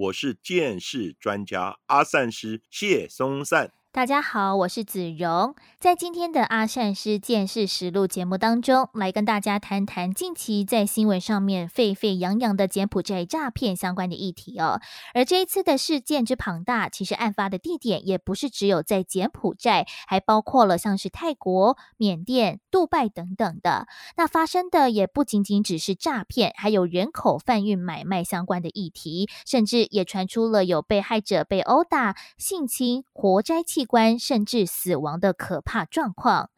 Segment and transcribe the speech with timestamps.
[0.00, 3.79] 我是见识专家阿善师谢松善。
[3.92, 14.80] 大家好，我是子荣，在今天的阿善师见识实录节目当中，来跟大家谈谈近期在新闻上面沸沸扬扬的柬埔寨诈骗相关的议题哦。
[15.12, 23.88] 而这一次的事件之庞大，其实案发的地点也不是只有在柬埔寨，还包括了像是泰国、缅甸、杜拜等等的。
[24.16, 33.79] 那发生的也不仅仅只是诈骗，还有人口贩运买卖相关的议题，甚至也传出了有被害者被殴打、性侵、活摘器。
[33.80, 36.50] 器官甚至死亡的可怕状况。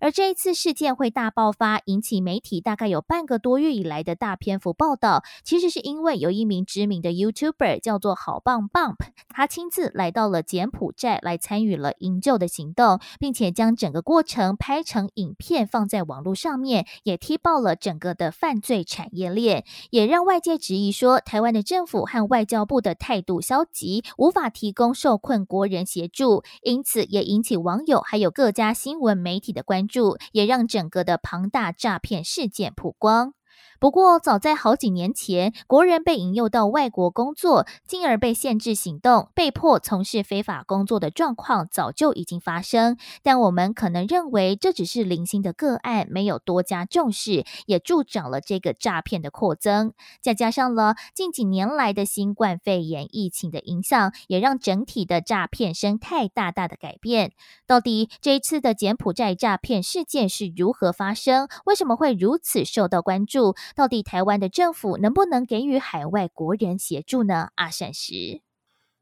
[0.00, 8.96] 而这一次事件会大爆发，引起媒体大概有半个多月以来的大篇幅报道，其实是因为有一名知名的 YouTuber 叫做好棒 Bump，
[9.28, 29.85] 他亲自来到了柬埔寨来参与了营救的行动，并且将整个过程拍成影片放在网络上面，也踢爆了整个的犯罪产业链，也让外界质疑说台湾的政府和外交部的态度消极，无法提供受困国人协助，因此也引起网友还有各家新闻媒体的关。
[29.86, 33.34] 注也让整个的庞大诈骗事件曝光。
[33.78, 42.96] 不过，早在好几年前，国人被引诱到外国工作，进而被限制行动，被迫从事非法工作的状况早就已经发生。
[43.22, 49.92] 但我们可能认为这只是零星的个案，没有多加重视，也助长了这个诈骗的扩增。
[50.22, 57.32] 再加上了近几年来的新冠肺炎疫情的影响，也让整体的诈骗生态大大的改变。
[57.66, 61.48] 到底这一次的柬埔寨诈骗事件是如何发生？
[61.66, 63.45] 为什么会如此受到关注？
[63.74, 67.50] 到底台湾的政府能不能给予海外国人协助呢？
[67.56, 68.42] 阿善石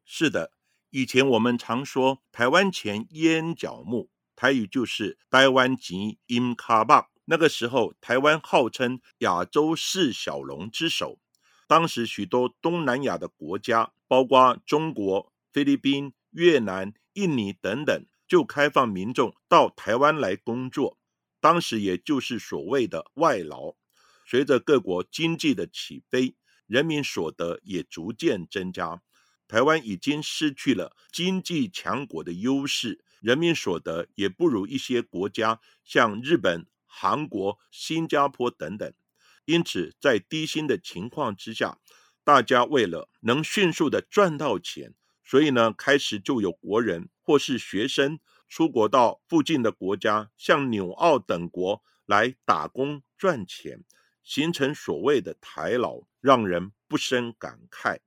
[0.04, 0.50] 是的，
[0.90, 7.08] 以前我们常说台湾前烟角木，台语就是台湾吉因卡棒。
[7.26, 11.18] 那个时候，台湾号称亚洲四小龙之首。
[11.66, 20.98] 当时许多东南亚的国家，包括中国、菲律宾、越南、印尼等等，就开放民众到台湾来工作。
[21.40, 23.74] 当时也就是所谓的外劳。
[24.26, 26.34] 随着各国经济的起飞，
[26.66, 29.02] 人民所得也逐渐增加。
[29.46, 38.92] 台湾已经失去了经济强国的优势，人民所得也不如一些国家，像日本、韩国、新加坡等等。
[39.44, 41.78] 因此，在低薪的情况之下，
[42.24, 48.18] 大家为了能迅速的赚到钱，所以呢，开始就有国人或是学生
[48.48, 53.84] 出国到附近的国家，像纽澳等国来打工赚钱。
[54.24, 57.98] 形成所谓的台老，让人不胜感慨。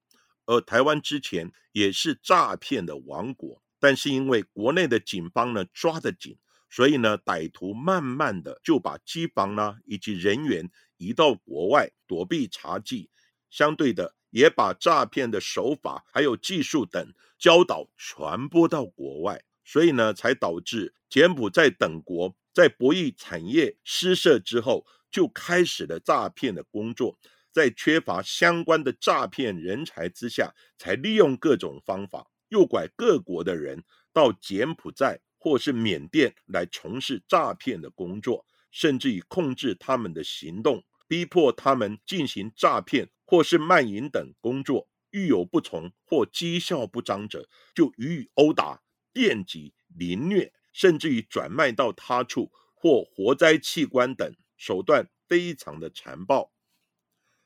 [0.46, 6.38] 而台湾之前也是诈骗的王国，但是因为国内的警方呢抓得紧，
[6.70, 13.10] 所以呢歹徒慢慢的就把机房呢以及人员移到国外躲避查缉，
[13.50, 24.86] 相对的也把诈骗的手法还有技术等教导传播到国外，所以呢才导致柬埔寨等国在博弈产业失色之后。
[25.12, 27.18] 就开始了诈骗的工作，
[27.52, 44.88] 在缺乏相关的诈骗人才之下，才利用各种方法诱拐各国的人到柬埔寨或是缅甸来从事诈骗的工作，甚至以控制他们的行动，逼迫他们进行诈骗或是卖淫等工作。
[45.12, 54.36] 遇有不从或绩效不彰者，就予以殴打、电击、凌虐，甚至于转卖到他处或活摘器官等。
[54.58, 56.52] 手段非常的残暴，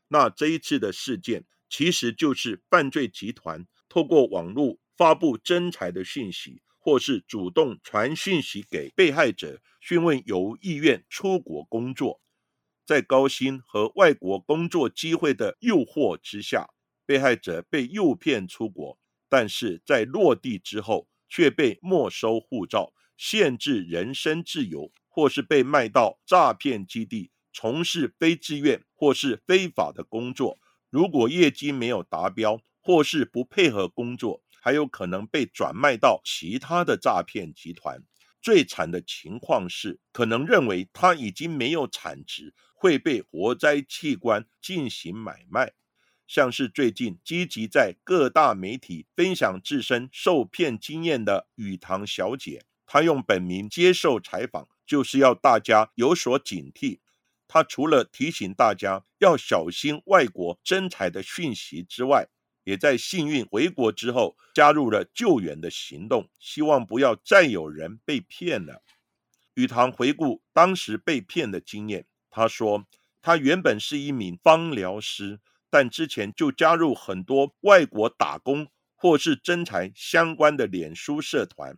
[0.08, 12.22] 那这一次的事件其实就是犯罪集团透过网络发布真财的讯息，或是主动传讯息给被害者，询问有意愿出国工作，
[12.86, 16.70] 在高薪和外国工作机会的诱惑之下，
[17.06, 24.92] 被害者被诱骗出国，但是在落地之后却被没收护照，限制人身自由。
[25.14, 30.58] 或是被卖到诈骗基地从事非自愿或是非法的工作，
[30.90, 38.02] 如果业绩没有达标，或是不配合工作，还有可能被转卖到其他的诈骗集团。
[38.42, 45.74] 最惨的情况是，可能认为他已经没有产值，会被活摘器官进行买卖。
[46.26, 57.00] 像是最近积极在各大媒体分享自身受骗经验的雨堂小姐，她用本名接受采访，就是要大家有所警惕。
[57.48, 62.28] 他除了提醒大家要小心外国真财的讯息之外，
[62.64, 68.84] 也在幸运回国之后加入了救援的行动，希望不要再有人被骗了。
[69.56, 72.88] 雨堂回顾当时被骗的经验，他说。
[73.24, 75.40] 他原本是一名芳疗师，
[75.70, 81.78] 但之前就加入很多外国打工或是征财相关的脸书社团。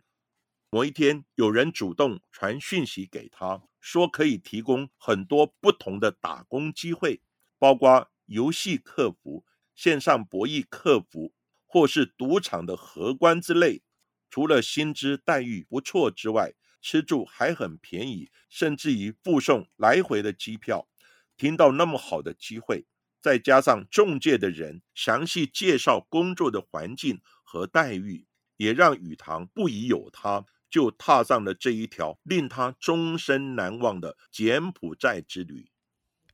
[0.74, 7.22] 某一天，有人主动传讯息给他，说可以提供很多不同的打工机会，
[7.60, 9.44] 包括游戏客服、
[9.76, 11.32] 线上博弈客服，
[11.64, 13.84] 或是赌场的荷官之类。
[14.28, 20.88] 除了薪资待遇不错之外，吃住还很便宜，甚至于附送来回的机票。
[21.36, 22.84] 听到那么好的机会，
[23.20, 35.70] 再加上中介的人详细介绍工作的环境和待遇，也让雨堂不疑有他，就踏上了这一条令他终身难忘的柬埔寨之旅。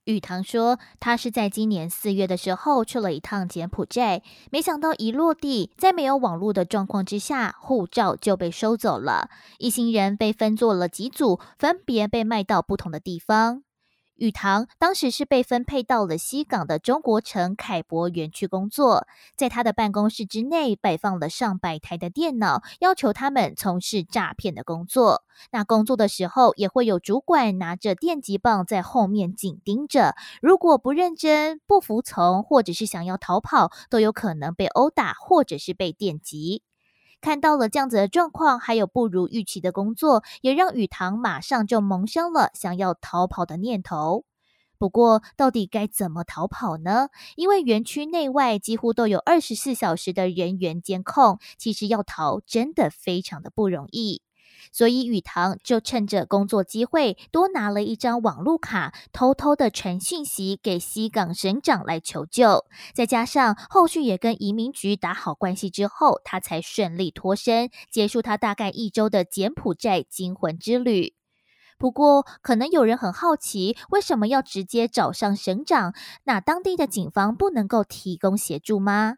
[0.04, 9.28] 玉堂说，他是在今年四月的时候去了一趟柬埔寨，没想到一落地，在没有网络的状况之下，护照就被收走了。
[9.58, 13.62] 一行人被分作了几组，分别被卖到不同的地方。
[14.20, 25.24] 宇堂当时是被分配到了西港的中国城凯博园区工作，在他的办公室之内摆放了上百台的电脑，要求他们从事诈骗的工作。
[25.50, 36.62] 那工作的时候，也会有主管拿着电击棒在后面紧盯着，如果不认真、不服从，或者是想要逃跑，都有可能被殴打或者是被电击。
[37.20, 44.24] 看到了这样子的状况，还有不如预期的工作，也让雨堂马上就萌生了想要逃跑的念头。
[44.78, 47.08] 不过，到底该怎么逃跑呢？
[47.36, 54.22] 因为园区内外几乎都有二十四小时的人员监控，其实要逃真的非常的不容易。
[54.72, 62.64] 所以雨堂就趁着工作机会，多拿了一张网路卡，偷偷的传讯息给西港省长来求救。
[62.94, 71.14] 再加上后续也跟移民局打好关系之后，他才顺利脱身，结束他大概一周的柬埔寨惊魂之旅。
[71.76, 75.94] 不过，可能有人很好奇，为什么要直接找上省长？
[76.24, 79.14] 那当地的警方不能够提供协助吗？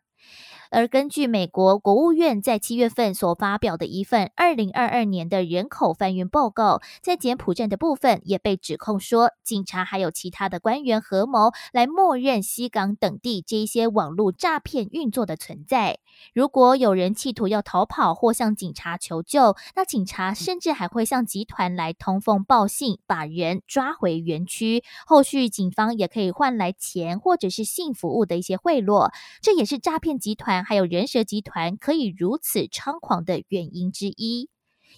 [0.73, 15.99] 而根据美国国务院在七月份所发表的一份二零二二年的人口贩运报告，在柬埔寨的部分也被指控说，警察还有其他的官员合谋来默认西港等地这一些网络诈骗运作的存在。
[16.33, 24.83] 如果有人企图要逃跑或向警察求救，那警察甚至还会向集团来通风报信，把人抓回园区。
[25.07, 34.49] 后续警方也可以换来钱或者是性服务的一些贿赂，这也是诈骗集团还有人蛇集团可以如此猖狂的原因之一，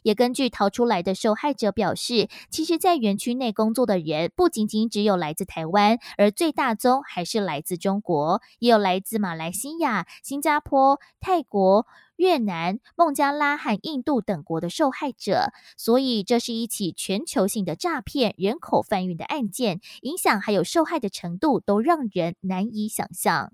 [0.02, 11.87] 也根据逃出来的受害者表示，其实，在园区内工作的人不仅仅只有来自台湾，而最大宗还是来自中国，也有来自马来西亚、新加坡、泰国、
[12.17, 15.52] 越南、孟加拉和印度等国的受害者。
[15.76, 23.52] 所以，这是一起全球性的诈骗、人口贩运的案件，影响还有受害的程度都让人难以想象。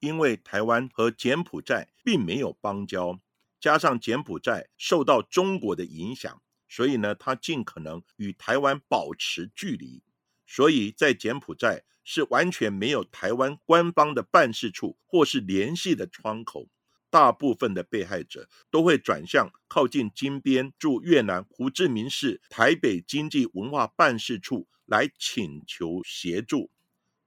[0.00, 3.20] 因为台湾和柬埔寨并没有邦交，
[3.60, 10.04] 加上柬埔寨受到中国的影响，所以呢，他尽可能与台湾保持距离。
[10.46, 16.68] 所以在柬埔寨是完全没有台湾官方的办事处或是联系的窗口。
[17.10, 26.70] 大部分的被害者都会转向靠近金边驻越南胡志明市台北经济文化办事处来请求协助。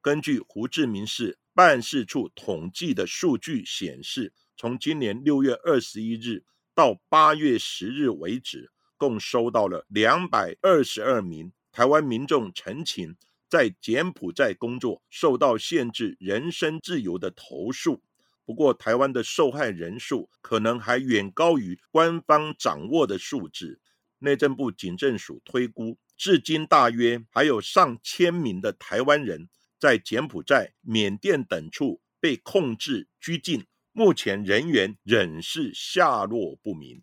[0.01, 1.40] 根据胡志明市。
[1.53, 6.43] 办事处统计的数据显示，从今年六月二十一日
[6.73, 13.15] 到八月十日为止，共收到了两百二十二名台湾民众陈情，
[13.49, 18.01] 在柬埔寨工作受到限制人身自由的投诉。
[18.45, 23.79] 不过，台湾的受害人数可能还远高于官方掌握的数字。
[24.19, 29.49] 内政部警政署推估，至今大约还有上千名的台湾人。
[29.81, 37.01] 在柬埔寨、缅甸等处被控制拘禁，目前人员仍是下落不明。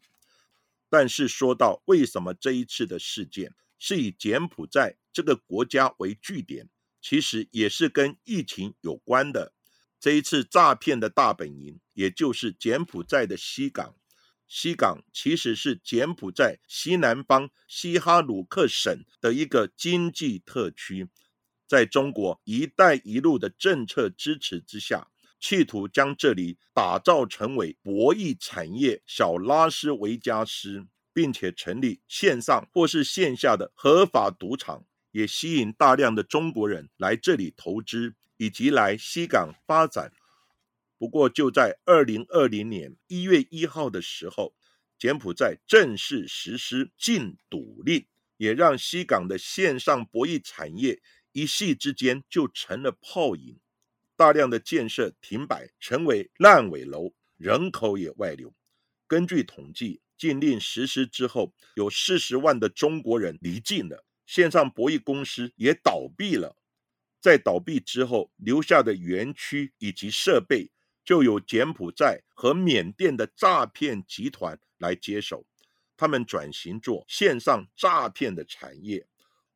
[0.89, 6.71] 但是说到为什么这一次的事件是以柬埔寨这个国家为据点，
[7.03, 9.53] 其实也是跟疫情有关的。
[9.99, 13.97] 这一次诈骗的大本营，也就是柬埔寨的西港。
[14.47, 21.09] 西港其实是柬埔寨西南方西哈努克省的一个经济特区。
[21.69, 25.07] 在中国“一带一路”的政策支持之下，
[25.39, 40.11] 企图将这里打造成为博弈产业小拉斯维加斯，并且成立线上或是线下的合法赌场，也吸引大量的中国人来这里投资以及来西港发展。
[40.97, 44.55] 不过，就在二零二零年一月一号的时候，
[44.99, 48.07] 柬埔寨正式实施禁赌令，
[48.39, 51.01] 也让西港的线上博弈产业
[51.39, 53.61] 一夕之间就成了泡影。
[54.17, 58.53] 大量的建设停摆，成为烂尾楼，人口也外流。
[59.07, 66.57] 根据统计，禁令实施之后，有四十万的中国人离境了，线上博弈公司也倒闭了。
[67.21, 70.73] 在倒闭之后，留下的园区以及设备，
[71.05, 75.47] 就有柬埔寨和缅甸的诈骗集团来接手。
[75.97, 79.07] 他们转型做线上诈骗的产业，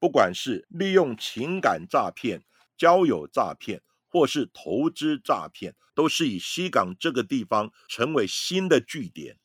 [0.03, 2.43] 不管是利用情感诈骗、
[2.77, 3.81] 交友诈骗。
[4.13, 9.39] 或是投资诈骗，都是以西港这个地方成为新的据点。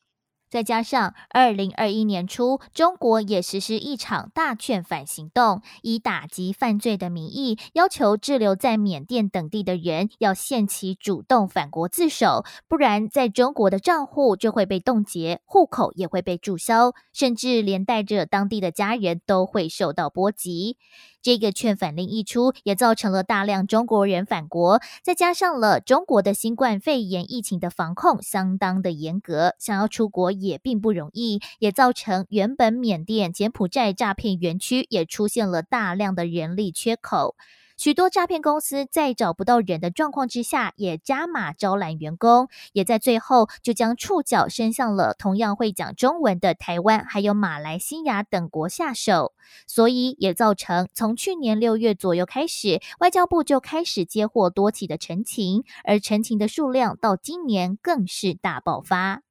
[0.50, 20.76] 再加上二零二一年初，中国也实施一场大劝返行动，以打击犯罪的名义，要求滞留在缅甸等地的人要限期主动返国自首，不然在中国的账户就会被冻结，户口也会被注销，甚至连带着当地的家人都会受到波及。
[21.22, 37.36] 这个劝返令一出，也造成了大量中国人返国，再加上了中国的新冠肺炎疫情的防控相当的严格，想要出国也并不容易，也造成原本缅甸、柬埔寨诈骗园区也出现了大量的人力缺口。
[37.78, 49.32] 许多诈骗公司在找不到人的状况之下，也加码招揽员工，也在最后就将触角伸向了同样会讲中文的台湾，还有马来西亚等国下手，
[49.68, 59.22] 所以也造成从去年六月左右开始，外交部就开始接获多起的陈情，而陈情的数量到今年更是大爆发。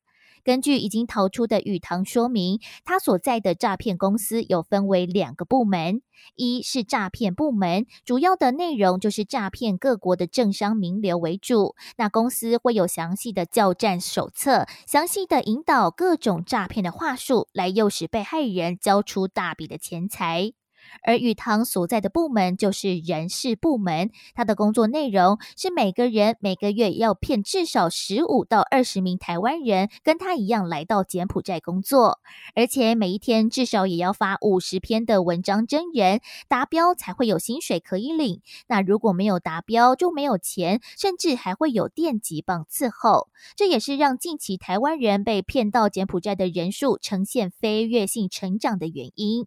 [0.48, 6.02] 根据已经逃出的宇堂说明，他所在的诈骗公司有分为两个部门，
[6.38, 11.76] 一是诈骗部门，主要的内容就是诈骗各国的政商名流为主。
[11.98, 20.54] 那公司会有详细的教战手册，详细的引导各种诈骗的话术，来诱使被害人交出大笔的钱财。
[21.04, 32.20] 而宇堂所在的部门就是人事部门，他的工作内容是每个人每个月要骗至少十五到二十名台湾人跟他一样来到柬埔寨工作，
[32.56, 38.42] 而且每一天至少也要发五十篇的文章真人，达标才会有薪水可以领。
[38.68, 43.30] 那如果没有达标就没有钱，甚至还会有电击棒伺候。
[43.56, 49.46] 这也是让近期台湾人被骗到柬埔寨的人数呈现飞跃性成长的原因。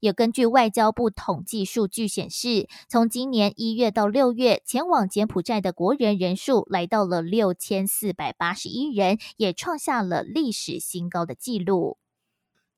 [0.00, 11.98] 也根据外交部统计数据显示，从今年一月到六月，前往柬埔寨的国人人数来到了六千四百八十一人，也创下了历史新高的纪录。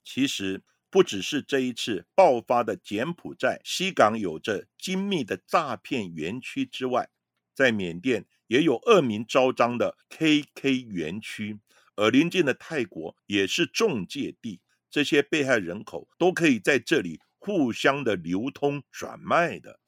[0.05, 7.09] 其实，不只是这一次爆发的柬埔寨西港有着精密的诈骗园区之外，
[7.55, 11.61] 在缅甸也有恶名昭彰的 KK 园区，
[11.97, 14.61] 而邻近的泰国也是中介地。
[14.93, 19.81] 这些被害人口都可以在这里互相的流通转卖的，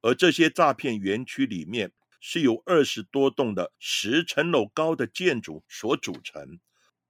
[0.00, 6.60] 而这些诈骗园区里面是由二十多栋的十层楼高的建筑所组成，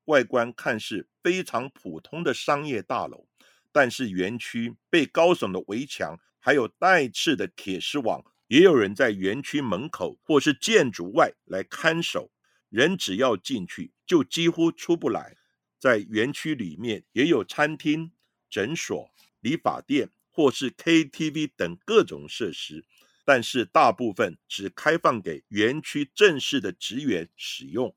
[0.06, 3.28] 外观看似非常普通的商业大楼，
[3.70, 12.30] 但是园区被高耸的围墙还有带刺的铁丝网，也有人在园区门口或是建筑外来看守，
[12.70, 15.36] 人只要进去就几乎出不来。
[15.84, 18.10] 在园区里面也有餐厅、
[18.48, 19.10] 诊所、
[19.40, 22.86] 理发店或是 KTV 等各种设施，
[23.22, 27.94] 但是大部分只开放给园区正式的职员使用。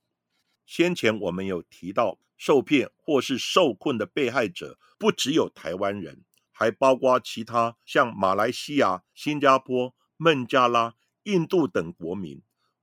[0.65, 12.41] 先前我们有提到，受骗或是受困的被害者不只有台湾人，还包括其他像马来西亚、新加坡、孟加拉、印度等国民。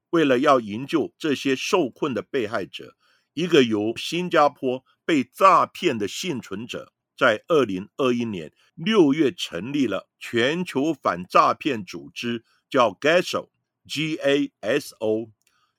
[0.08, 2.96] 为了要营救这些受困的被害者。
[3.34, 13.50] 一个由新加坡被诈骗的幸存者，在二零二一年六月成立了全球反诈骗组织，叫 GASO，G-A-S-O，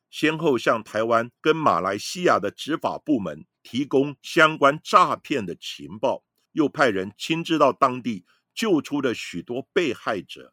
[0.10, 10.52] 先后向台湾跟马来西亚的执法部门提供相关诈骗的情报，又派人亲自到当地救出了许多被害者。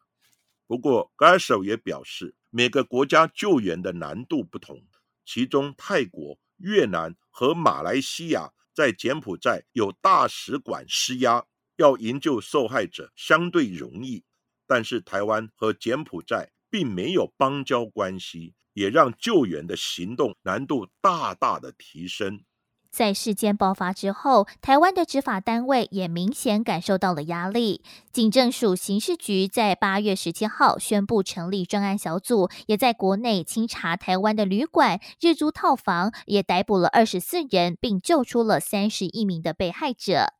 [0.65, 4.81] 不过，GASO 也表示，每个国家救援的难度不同，
[5.25, 6.39] 其中泰国。
[6.63, 14.23] 越南和马来西亚在柬埔寨有大使馆施压，要营救受害者相对容易。
[14.65, 22.45] 但是台湾和柬埔寨并没有邦交关系，也让救援的行动难度大大的提升。
[22.93, 27.81] 在事件爆发之后，台湾的执法单位也明显感受到了压力。
[28.11, 40.33] 警政署刑事局在八月十七号宣布成立专案小组，也在国内清查台湾的旅馆、日租套房，也逮捕了二十四人，并救出了三十一名的被害者。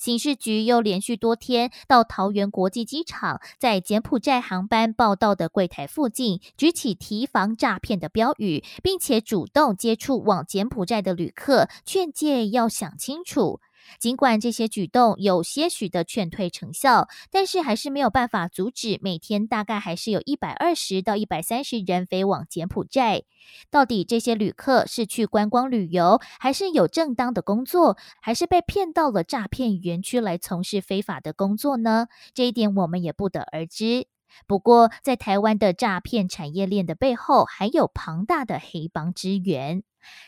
[0.00, 13.60] 刑事局又连续多天到桃园国际机场，在柬埔寨航班报到的柜台附近举起提防诈骗的标语，并且主动接触往柬埔寨的旅客，劝诫要想清楚。
[13.98, 23.22] 尽管这些举动有些许的劝退成效，但是还是没有办法阻止每天大概还是有一百二十到一百三十人飞往柬埔寨。
[23.70, 32.06] 到底这些旅客是去观光旅游，还是有正当的工作，还是被骗到了诈骗园区来从事非法的工作呢？
[32.34, 34.06] 这一点我们也不得而知。
[34.46, 39.82] 不过，在台湾的诈骗产业链的背后，还有庞大的黑帮支援。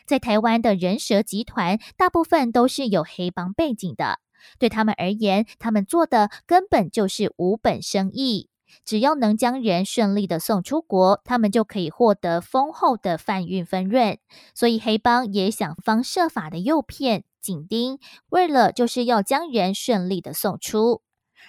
[0.06, 4.18] 在台湾的人蛇集团，大部分都是有黑帮背景的。
[4.58, 8.48] 对他们而言，他们做的根本就是无本生意。
[8.84, 14.18] 只要能将人顺利的送出国，他们就可以获得丰厚的贩运分润。
[14.54, 17.98] 所以，黑帮也想方设法的诱骗、紧盯，
[18.30, 21.02] 为了就是要将人顺利的送出。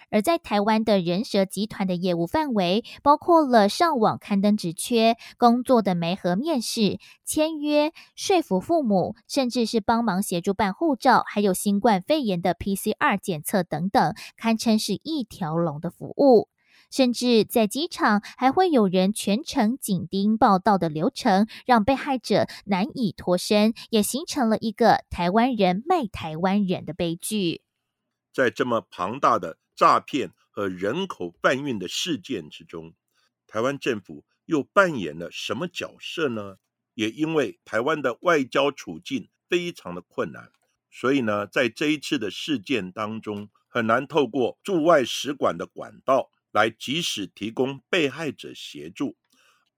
[0.10, 16.50] 而在台湾的人蛇集团的业务范围，包括了上网刊登职缺、工作的媒合面试、签约、说服父母，甚至是帮忙协助办护照，还有新冠肺炎的 PCR 检测等等，堪称是一条龙的服务。
[16.92, 27.64] 甚至在机场，还会有人全程紧盯报道的流程，让被害者难以脱身，也形成了一个台湾人卖台湾人的悲剧。
[28.32, 32.94] 在这么庞大的诈骗和人口贩运的事件之中，
[33.48, 36.58] 台湾政府又扮演了什么角色呢？
[36.94, 40.52] 也因为台湾的外交处境非常的困难，
[40.92, 49.18] 所以呢，在这一次的事件当中，很难透过驻外使馆的管道来及时提供被害者协助。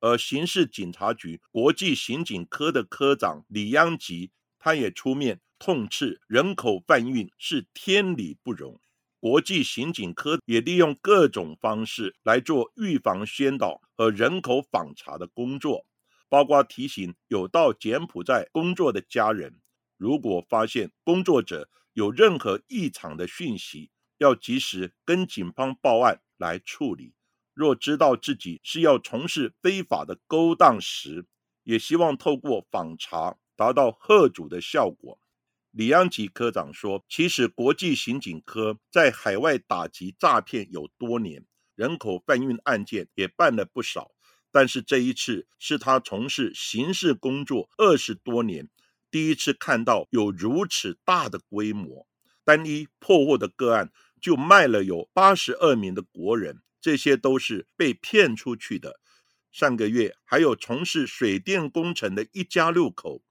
[0.02, 8.80] 而刑事警察局国际刑警科的科长李央吉，他也出面痛斥人口贩运是天理不容。
[9.26, 15.84] 国际刑警科也利用各种方式来做预防宣导和人口访查的工作，
[16.30, 19.60] 包括提醒有到柬埔寨工作的家人，
[19.98, 27.16] 如果发现工作者有任何异常的讯息，要及时跟警方报案来处理。
[27.56, 31.26] 若知道自己是要从事非法的勾当时，
[31.64, 35.20] 也希望透过访查达到贺阻的效果。
[35.78, 44.12] 李央吉科长说：“其实国际刑警科在海外打击诈骗有多年，人口贩运案件也办了不少。
[44.54, 48.70] 但是这一次是他从事刑事工作二十多年，
[49.12, 52.08] 第一次看到有如此大的规模。
[52.46, 59.02] 单一破获的个案就卖了有八十二名的国人，这些都是被骗出去的。
[59.52, 63.22] 上个月还有从事水电工程的一家六口。”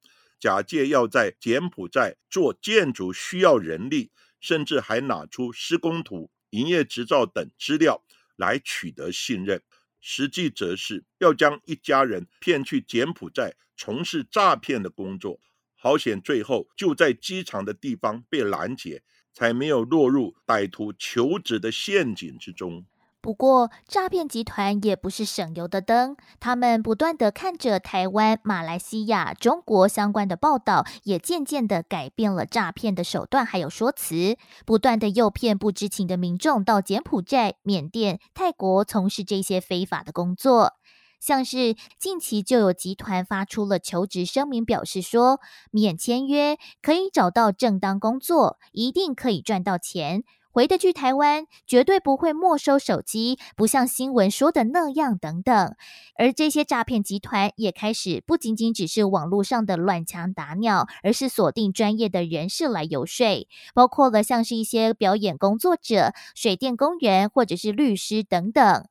[0.45, 4.11] 假借要在柬埔寨做建筑需要人力，
[4.43, 8.05] 甚至还拿出施工图、营业执照等资料
[8.37, 9.63] 来取得信任，
[10.03, 15.41] 实际则是要将一家人骗去柬埔寨从事诈骗的工作。
[15.77, 19.03] 好险，最后就在机场的地方被拦截，
[19.33, 22.85] 才没有落入歹徒求职的陷阱之中。
[23.25, 40.75] 不过，诈骗集团也不是省油的灯，他们不断的看着台湾、马来西亚、中国相关的报道，也渐渐的改变了诈骗的手段还有说辞，不断的诱骗不知情的民众到柬埔寨、缅甸、泰国从事这些非法的工作。
[41.19, 50.25] 像是近期就有集团发出了求职声明，表示说免签约可以找到正当工作，一定可以赚到钱。
[50.55, 55.75] 回得去台湾，绝对不会没收手机，不像新闻说的那样等等。
[56.17, 68.87] 而这些诈骗集团也开始不仅仅只是网络上的乱枪打鸟，而是锁定专业的人士来游说，包括了像是一些表演工作者、水电工人或者是律师等等。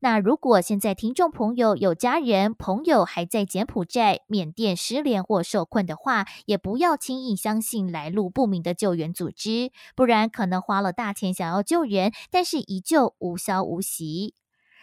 [0.00, 14.34] 那如果现在听众朋友有家人朋友还在柬埔寨、缅甸失联或受困的话，也不要轻易相信来路不明的救援组织，不然可能花了大钱想要救援，但是依旧无消无息。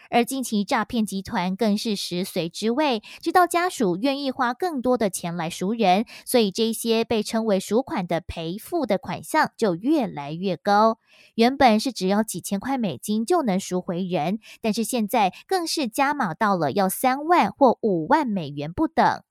[0.10, 11.00] 而近期诈骗集团更是食髓知味，知道家属愿意花更多的钱来赎人，所以这些被称为赎款的赔付的款项就越来越高。
[11.36, 19.24] 原本是只要几千块美金就能赎回人，但是现在更是加码到了要三万或五万美元不等。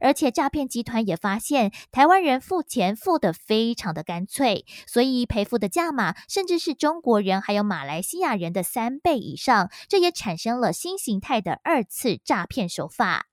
[0.00, 13.26] 而且诈骗集团也发现，台湾人付钱付得非常的干脆，所以赔付的价码甚至是中国人还有马来西亚人的三倍以上，这也产生了新形态的二次诈骗手法。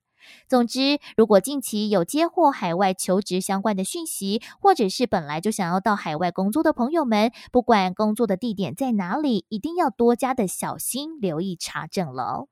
[0.46, 12.48] 总之，如果近期有接获海外求职相关的讯息，或者是本来就想要到海外工作的朋友们，不管工作的地点在哪里，一定要多加的小心，留意查证喽。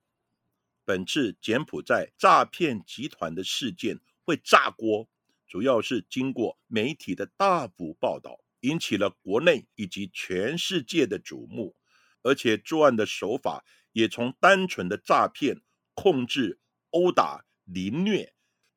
[0.87, 5.09] 本次柬埔寨诈骗集团的事件会炸锅，
[5.49, 11.75] 主要是经过媒体的大幅报道，引起了国内以及全世界的瞩目，
[12.23, 15.61] 而且作案的手法也从单纯的诈骗、
[15.93, 18.33] 控制、殴打、凌虐，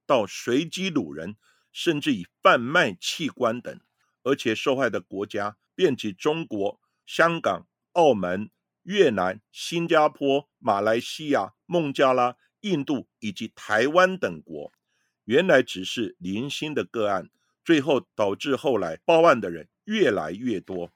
[0.08, 1.38] 到随机掳人，
[1.72, 3.80] 甚至以贩卖器官等，
[4.24, 8.50] 而且受害的国家遍及中国、香港、澳门。
[8.84, 14.72] 越南、新加坡、马来西亚、孟加拉、印度以及台湾等国，
[15.26, 17.30] 原来只是零星的个案，
[17.64, 20.92] 最后导致后来报案的人越来越多。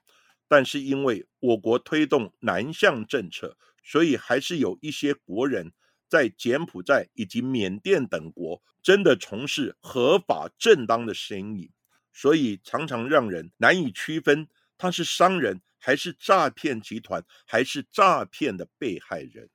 [0.48, 5.72] 但是因为我国推动南向政策，所以还是有一些国人
[6.08, 11.70] 在柬埔寨以及缅甸等国真的从事合法正当的生意，
[12.12, 15.60] 所以常常让人难以区分他是商人。
[15.84, 19.50] 还是诈骗集团，还是诈骗的被害人。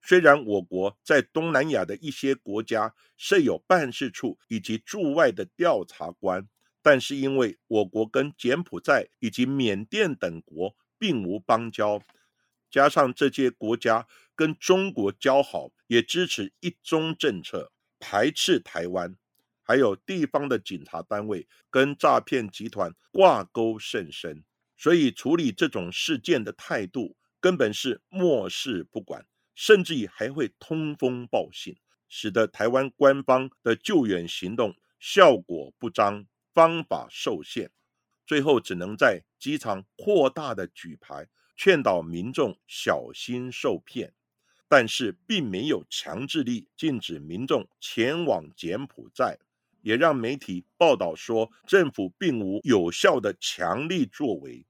[0.00, 6.48] 虽然我国在东南亚的一些国家设有办事处以及驻外的调查官，
[6.82, 12.00] 但是因为我国跟柬埔寨以及缅甸等国并无邦交，
[12.70, 19.16] 加上这些国家跟中国交好，也支持一中政策，排斥台湾，
[19.64, 24.44] 还有地方的警察单位跟诈骗集团挂钩甚深。
[24.76, 31.76] 所以处理这种事件的态度根本是漠视不管，甚至于还会通风报信，
[32.08, 37.70] 使得台湾官方的救援行动效果不彰，方法受限，
[38.26, 44.12] 最后只能在机场扩大的举牌，劝导民众小心受骗，
[44.68, 49.38] 但是并没有强制力禁止民众前往柬埔寨。
[49.82, 54.65] 也让媒体报道说，政府并无有效的强力作为。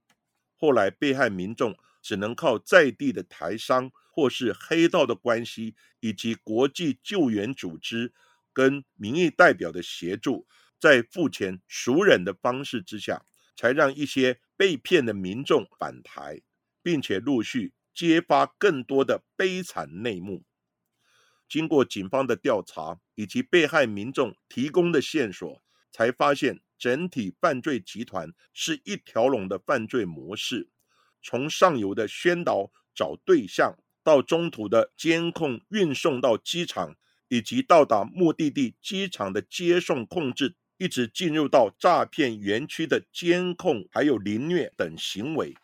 [0.57, 8.11] 后来，被害民众只能靠在地的台商或是黑道的关系，以及国际救援组织
[8.51, 10.47] 跟民意代表的协助，
[10.79, 13.23] 在付钱赎人的方式之下，
[13.55, 16.41] 才让一些被骗的民众返台，
[16.81, 20.43] 并且陆续揭发更多的悲惨内幕。
[21.47, 30.69] 经过警方的调查以及被害民众提供的线索，才发现整体犯罪集团是一条龙的犯罪模式。
[31.21, 36.95] 从上游的宣导找对象，到中途的监控运送到机场，
[37.27, 45.55] 以及到达目的地机场的接送控制，一直进入到诈骗园区的监控，还有凌虐等行为，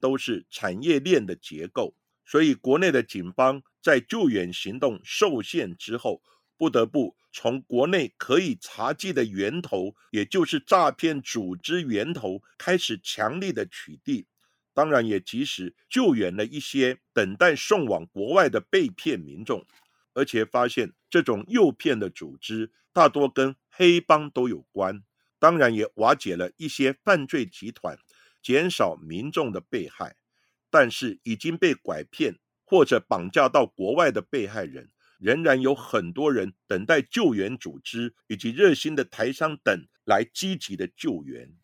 [0.00, 1.94] 都是产业链的结构。
[2.24, 6.22] 所以，国内的警方在救援行动受限之后，
[6.62, 14.26] 不得不从国内可以查缉的源头，也就是诈骗组织源头开始强力的取缔。
[14.72, 19.66] 当然，也及时救援了一些等待送往国外的被骗民众，
[20.14, 25.02] 而且发现这种诱骗的组织大多跟黑帮都有关。
[25.40, 27.98] 当然，也瓦解了一些犯罪集团，
[28.40, 30.14] 减少民众的被害。
[30.70, 34.91] 但是已经被拐骗或者绑架到国外的被害人，
[35.22, 41.54] 仍然有很多人等待救援组织以及热心的台商等来积极的救援。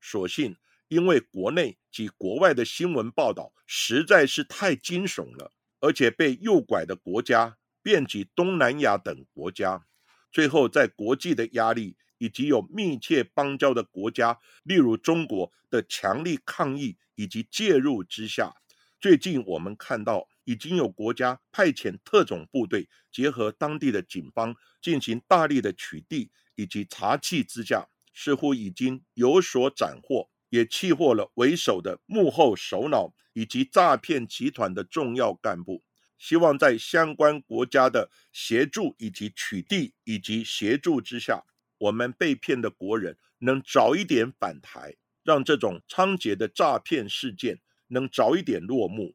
[0.00, 9.84] 所幸，因为国内及国外的新闻报道实在是太惊悚了，而且被诱拐的国家遍及东南亚等国家，
[10.30, 16.96] 最后在国际的压力以及有密切邦交的国家，例如中国的强力抗议。
[17.16, 18.52] 以及介入之下，
[18.98, 35.82] 最近我们看到已经有国家派遣特种部队，结合当地的警方进行大力的取缔以及查缉之下，似乎已经有所斩获，也气获了为首的幕后首脑以及诈骗集团的重要干部。
[36.18, 41.44] 希望在相关国家的协助以及取缔以及协助之下，
[41.78, 44.96] 我们被骗的国人能早一点返台。
[45.24, 49.14] 让这种猖獗的诈骗事件能早一点落幕。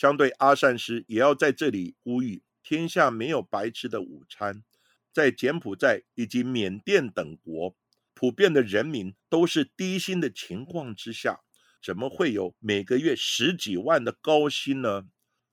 [0.00, 4.64] 相对阿善师也要在这里呼吁：天下没有白吃的午餐。
[5.12, 7.76] 在柬埔寨以及缅甸等国，
[8.14, 11.42] 普遍的人民都是低薪的情况之下，
[11.82, 15.06] 怎么会有每个月十几万的高薪呢？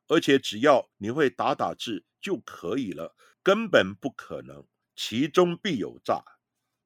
[0.08, 6.24] 而且只要你会打打字就可以了，根本不可能，其中必有诈。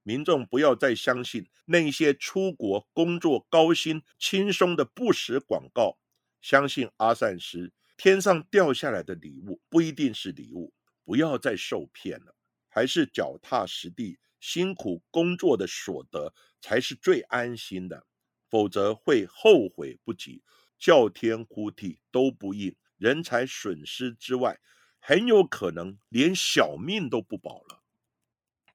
[0.02, 6.00] 民众不要再相信那些出国工作高薪轻松的不实广告，
[6.42, 10.74] 相信阿善师天上掉下来的礼物不一定是礼物，
[11.06, 12.36] 不要再受骗了，
[12.68, 18.08] 还是脚踏实地辛苦工作的所得才是最安心的，
[18.50, 20.44] 否则会后悔不及，
[20.80, 22.76] 叫天呼地都不应。
[22.98, 24.60] 人才损失之外，
[25.00, 27.81] 很有可能连小命都不保了。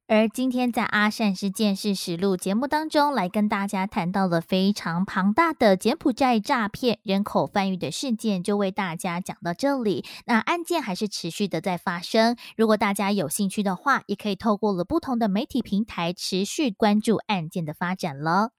[0.09, 10.05] 而今天在阿善是见识实录节目当中，来跟大家谈到了非常庞大的柬埔寨诈骗人口贩运的事件，就为大家讲到这里。
[10.27, 18.56] 那案件还是持续的在发生，如果大家有兴趣的话，也可以透过了不同的媒体平台持续关注案件的发展了。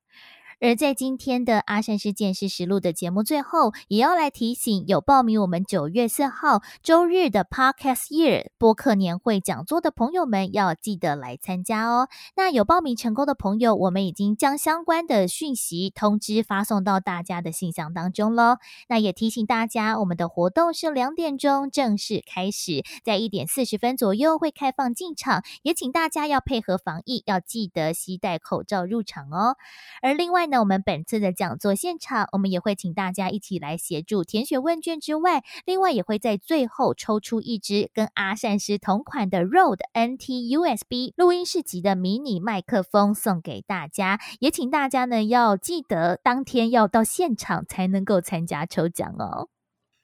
[0.60, 12.10] 而在今天的阿善师见识实录的节目最后，也要来提醒有报名我们九月四号周日的 Podcast Year 播客年会讲座的朋友们，要记得来参加哦。
[12.36, 18.58] 那有报名成功的朋友，我们已经将相关的讯息通知发送到大家的信箱当中喽。
[18.90, 29.56] 那也提醒大家，我们的活动是两点钟正式开始，在一点四十分左右会开放进场，也请大家要配合防疫，要记得携带口罩入场哦。
[30.02, 49.50] 而另外，那我们本次的讲座现场，我们也会请大家一起来协助填写问卷之外，另外也会在最后抽出一支跟阿善师同款的 Rode NT USB 录音室级的迷你麦克风送给大家，也请大家呢要记得当天要到现场才能够参加抽奖哦。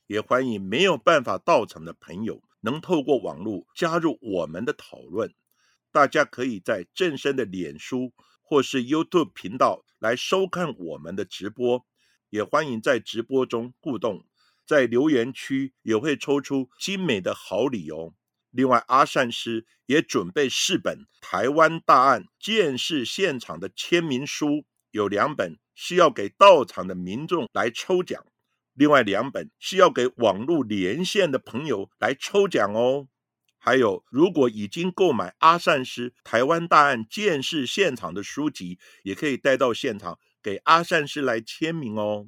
[0.08, 5.34] 也欢迎没有办法到场的朋友能透过网络加入我们的讨论，
[5.92, 9.86] 大家可以在正身的脸书或是 YouTube 频道。
[10.04, 11.86] 来收看我们的直播，
[12.30, 14.26] 也欢迎在直播中互动，
[14.68, 18.14] 在留言区也会抽出精美的好礼哦。
[18.52, 28.26] 另外，阿善师也准备四本台湾大案见识现场的签名书，有两本是要给到场的民众来抽奖，
[28.74, 33.08] 另外两本是要给网络连线的朋友来抽奖哦。
[33.66, 42.28] 还有，如果已经购买阿善师台湾大案见识现场的书籍，也可以带到现场给阿善师来签名哦。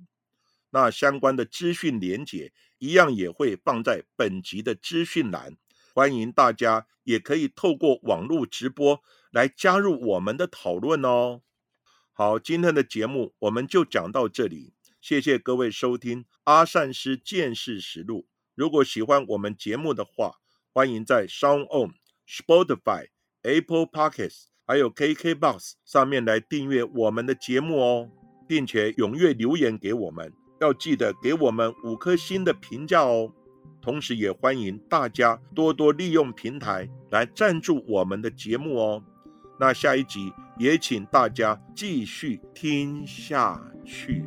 [0.69, 5.57] 那相关的资讯连结一样也会放在本集的资讯栏，
[5.93, 11.41] 欢迎大家也可以透过网络直播来加入我们的讨论哦。
[12.13, 14.71] 好，今天的节目我们就讲到这里，
[15.01, 18.29] 谢谢各位收听阿善师见识实录。
[18.53, 20.37] 如果喜欢我们节目的话，
[20.75, 21.93] 欢迎在 Sound On、
[22.27, 23.05] Spotify、
[23.43, 28.09] Apple Podcasts 还有 KKBox 上面来订阅我们的节目哦，
[28.45, 33.31] 并且踊跃留言给我们，要记得给我们五颗星的评价哦。
[33.81, 39.01] 同时，也欢迎大家多多利用平台来赞助我们的节目哦。
[39.57, 44.25] 那下一集也请大家继续听下去。